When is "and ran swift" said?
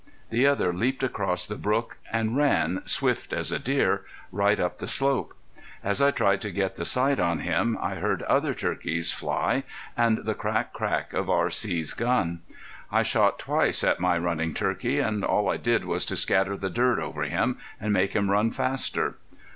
2.11-3.31